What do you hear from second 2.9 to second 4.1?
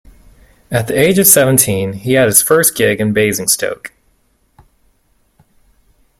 in Basingstoke.